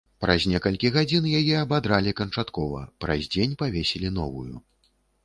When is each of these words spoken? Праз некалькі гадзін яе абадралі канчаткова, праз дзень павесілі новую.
Праз 0.23 0.45
некалькі 0.51 0.89
гадзін 0.95 1.27
яе 1.39 1.53
абадралі 1.65 2.13
канчаткова, 2.21 2.81
праз 3.05 3.29
дзень 3.37 3.55
павесілі 3.61 4.09
новую. 4.17 4.49